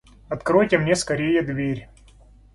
[0.29, 1.87] Откройте мне скорее дверь.